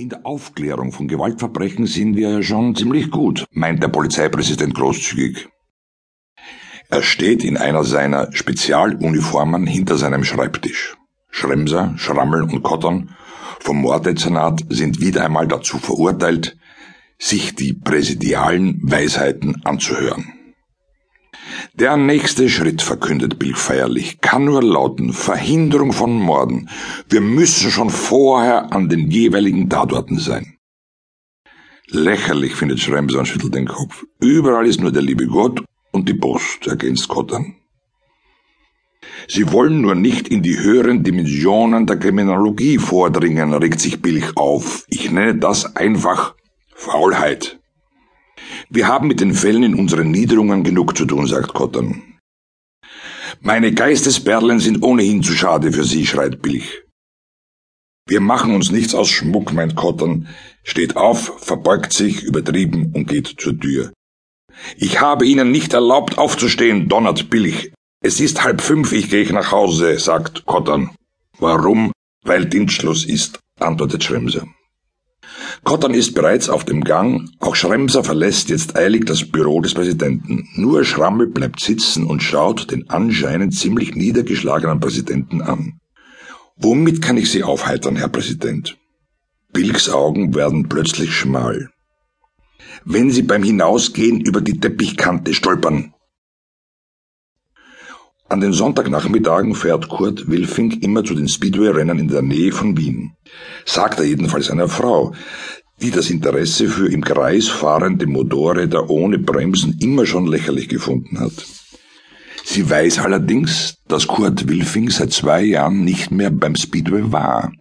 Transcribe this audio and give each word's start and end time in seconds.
In 0.00 0.08
der 0.08 0.24
Aufklärung 0.24 0.92
von 0.92 1.08
Gewaltverbrechen 1.08 1.86
sind 1.86 2.16
wir 2.16 2.30
ja 2.30 2.42
schon 2.42 2.74
ziemlich 2.74 3.10
gut, 3.10 3.44
meint 3.52 3.82
der 3.82 3.88
Polizeipräsident 3.88 4.74
großzügig. 4.74 5.50
Er 6.88 7.02
steht 7.02 7.44
in 7.44 7.58
einer 7.58 7.84
seiner 7.84 8.32
Spezialuniformen 8.32 9.66
hinter 9.66 9.98
seinem 9.98 10.24
Schreibtisch. 10.24 10.96
Schremser, 11.28 11.92
Schrammel 11.98 12.44
und 12.44 12.62
Kottern 12.62 13.14
vom 13.58 13.82
Morddezernat 13.82 14.64
sind 14.70 15.02
wieder 15.02 15.22
einmal 15.22 15.46
dazu 15.46 15.76
verurteilt, 15.76 16.56
sich 17.18 17.54
die 17.54 17.74
präsidialen 17.74 18.80
Weisheiten 18.82 19.60
anzuhören. 19.66 20.39
Der 21.74 21.96
nächste 21.96 22.48
Schritt, 22.48 22.82
verkündet 22.82 23.38
Bill 23.38 23.54
feierlich, 23.54 24.20
kann 24.20 24.44
nur 24.44 24.62
lauten 24.62 25.12
Verhinderung 25.12 25.92
von 25.92 26.12
Morden. 26.12 26.68
Wir 27.08 27.20
müssen 27.20 27.70
schon 27.70 27.90
vorher 27.90 28.72
an 28.72 28.88
den 28.88 29.10
jeweiligen 29.10 29.70
Tatorten 29.70 30.18
sein. 30.18 30.56
Lächerlich, 31.86 32.54
findet 32.54 32.80
Schremser 32.80 33.20
und 33.20 33.26
schüttelt 33.26 33.54
den 33.54 33.68
Kopf. 33.68 34.04
Überall 34.20 34.66
ist 34.66 34.80
nur 34.80 34.90
der 34.90 35.02
liebe 35.02 35.26
Gott 35.26 35.62
und 35.92 36.08
die 36.08 36.14
Post, 36.14 36.66
ergänzt 36.66 37.08
Kottern. 37.08 37.54
Sie 39.28 39.52
wollen 39.52 39.80
nur 39.80 39.94
nicht 39.94 40.28
in 40.28 40.42
die 40.42 40.58
höheren 40.58 41.04
Dimensionen 41.04 41.86
der 41.86 41.98
Kriminologie 41.98 42.78
vordringen, 42.78 43.54
regt 43.54 43.80
sich 43.80 44.02
Billig 44.02 44.36
auf. 44.36 44.84
Ich 44.88 45.10
nenne 45.10 45.36
das 45.36 45.76
einfach 45.76 46.34
Faulheit. 46.74 47.59
Wir 48.72 48.86
haben 48.86 49.08
mit 49.08 49.20
den 49.20 49.34
Fällen 49.34 49.64
in 49.64 49.74
unseren 49.74 50.12
Niederungen 50.12 50.62
genug 50.62 50.96
zu 50.96 51.04
tun, 51.04 51.26
sagt 51.26 51.54
Kottern. 51.54 52.02
Meine 53.40 53.72
Geistesperlen 53.72 54.60
sind 54.60 54.84
ohnehin 54.84 55.24
zu 55.24 55.32
schade 55.32 55.72
für 55.72 55.82
Sie, 55.82 56.06
schreit 56.06 56.40
Billig. 56.40 56.84
Wir 58.06 58.20
machen 58.20 58.54
uns 58.54 58.70
nichts 58.70 58.94
aus 58.94 59.08
Schmuck, 59.08 59.52
meint 59.52 59.74
Kottern, 59.74 60.28
steht 60.62 60.96
auf, 60.96 61.40
verbeugt 61.40 61.92
sich, 61.92 62.22
übertrieben 62.22 62.92
und 62.94 63.08
geht 63.08 63.34
zur 63.38 63.58
Tür. 63.58 63.92
Ich 64.76 65.00
habe 65.00 65.26
Ihnen 65.26 65.50
nicht 65.50 65.72
erlaubt 65.72 66.16
aufzustehen, 66.16 66.88
donnert 66.88 67.28
Billig. 67.28 67.72
Es 68.02 68.20
ist 68.20 68.44
halb 68.44 68.60
fünf, 68.60 68.92
ich 68.92 69.10
gehe 69.10 69.32
nach 69.32 69.50
Hause, 69.50 69.98
sagt 69.98 70.46
Kottern. 70.46 70.90
Warum? 71.38 71.90
Weil 72.22 72.46
Dienstschluss 72.46 73.04
ist, 73.04 73.40
antwortet 73.58 74.04
Schremser. 74.04 74.46
Kottern 75.64 75.92
ist 75.92 76.14
bereits 76.14 76.48
auf 76.48 76.64
dem 76.64 76.82
Gang, 76.82 77.28
auch 77.38 77.54
Schremser 77.54 78.02
verlässt 78.02 78.48
jetzt 78.48 78.76
eilig 78.76 79.04
das 79.04 79.24
Büro 79.24 79.60
des 79.60 79.74
Präsidenten. 79.74 80.48
Nur 80.54 80.84
Schrammel 80.84 81.26
bleibt 81.26 81.60
sitzen 81.60 82.06
und 82.06 82.22
schaut 82.22 82.70
den 82.70 82.88
anscheinend 82.88 83.54
ziemlich 83.54 83.94
niedergeschlagenen 83.94 84.80
Präsidenten 84.80 85.42
an. 85.42 85.80
Womit 86.56 87.02
kann 87.02 87.16
ich 87.16 87.30
Sie 87.30 87.42
aufheitern, 87.42 87.96
Herr 87.96 88.08
Präsident? 88.08 88.78
Bilks 89.52 89.90
Augen 89.90 90.34
werden 90.34 90.68
plötzlich 90.68 91.12
schmal. 91.12 91.70
Wenn 92.84 93.10
Sie 93.10 93.22
beim 93.22 93.42
Hinausgehen 93.42 94.20
über 94.20 94.40
die 94.40 94.58
Teppichkante 94.58 95.34
stolpern, 95.34 95.92
an 98.30 98.40
den 98.40 98.52
Sonntagnachmittagen 98.52 99.56
fährt 99.56 99.88
Kurt 99.88 100.30
Wilfink 100.30 100.82
immer 100.84 101.02
zu 101.02 101.14
den 101.14 101.28
Speedway-Rennen 101.28 101.98
in 101.98 102.08
der 102.08 102.22
Nähe 102.22 102.52
von 102.52 102.76
Wien. 102.76 103.12
Sagt 103.64 103.98
er 103.98 104.04
jedenfalls 104.06 104.50
einer 104.50 104.68
Frau, 104.68 105.12
die 105.82 105.90
das 105.90 106.10
Interesse 106.10 106.68
für 106.68 106.88
im 106.88 107.02
Kreis 107.02 107.48
fahrende 107.48 108.06
Motorräder 108.06 108.88
ohne 108.88 109.18
Bremsen 109.18 109.76
immer 109.80 110.06
schon 110.06 110.26
lächerlich 110.26 110.68
gefunden 110.68 111.18
hat. 111.18 111.44
Sie 112.44 112.68
weiß 112.68 113.00
allerdings, 113.00 113.78
dass 113.88 114.06
Kurt 114.06 114.48
Wilfing 114.48 114.90
seit 114.90 115.12
zwei 115.12 115.42
Jahren 115.42 115.84
nicht 115.84 116.12
mehr 116.12 116.30
beim 116.30 116.54
Speedway 116.54 117.12
war. 117.12 117.52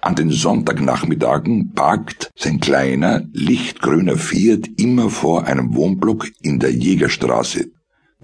An 0.00 0.14
den 0.14 0.30
Sonntagnachmittagen 0.30 1.72
parkt 1.72 2.30
sein 2.36 2.60
kleiner, 2.60 3.22
lichtgrüner 3.32 4.16
Fiat 4.16 4.68
immer 4.76 5.08
vor 5.08 5.46
einem 5.46 5.74
Wohnblock 5.74 6.28
in 6.42 6.58
der 6.58 6.72
Jägerstraße, 6.72 7.70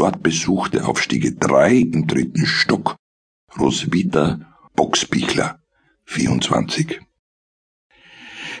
Dort 0.00 0.22
besuchte 0.22 0.86
auf 0.88 0.98
Stiege 1.02 1.32
3 1.32 1.74
im 1.74 2.06
dritten 2.06 2.46
Stock 2.46 2.96
Roswitha 3.58 4.40
Boxbichler, 4.74 5.60
24. 6.06 7.02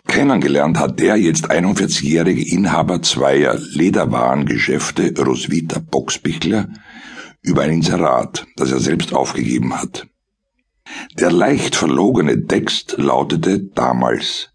Kennengelernt 0.06 0.78
hat 0.78 1.00
der 1.00 1.16
jetzt 1.16 1.50
41-jährige 1.50 2.46
Inhaber 2.46 3.00
zweier 3.00 3.58
Lederwarengeschäfte 3.58 5.14
Roswitha 5.18 5.78
Boxbichler 5.78 6.68
über 7.40 7.62
ein 7.62 7.72
Inserat, 7.72 8.46
das 8.56 8.70
er 8.70 8.80
selbst 8.80 9.14
aufgegeben 9.14 9.80
hat. 9.80 10.08
Der 11.18 11.32
leicht 11.32 11.74
verlogene 11.74 12.48
Text 12.48 12.96
lautete 12.98 13.60
damals 13.60 14.49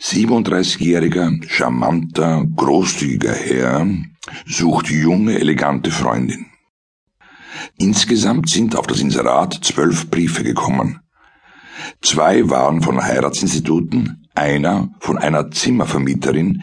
37-jähriger, 0.00 1.42
charmanter, 1.48 2.46
großzügiger 2.54 3.34
Herr 3.34 3.86
sucht 4.46 4.88
junge, 4.90 5.38
elegante 5.38 5.90
Freundin. 5.90 6.46
Insgesamt 7.78 8.48
sind 8.48 8.76
auf 8.76 8.86
das 8.86 9.00
Inserat 9.00 9.58
zwölf 9.62 10.10
Briefe 10.10 10.44
gekommen. 10.44 11.00
Zwei 12.00 12.48
waren 12.48 12.82
von 12.82 13.02
Heiratsinstituten, 13.02 14.28
einer 14.34 14.94
von 15.00 15.18
einer 15.18 15.50
Zimmervermieterin, 15.50 16.62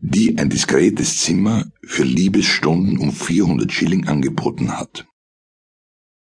die 0.00 0.38
ein 0.38 0.50
diskretes 0.50 1.22
Zimmer 1.22 1.64
für 1.82 2.04
Liebesstunden 2.04 2.98
um 2.98 3.12
400 3.12 3.72
Schilling 3.72 4.06
angeboten 4.06 4.76
hat. 4.76 5.06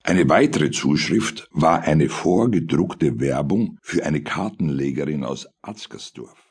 Eine 0.04 0.30
weitere 0.30 0.72
Zuschrift 0.72 1.50
war 1.52 1.82
eine 1.82 2.10
vorgedruckte 2.10 3.20
Werbung 3.20 3.78
für 3.82 4.06
eine 4.06 4.22
Kartenlegerin 4.22 5.24
aus 5.24 5.48
Atzgersdorf. 5.62 6.45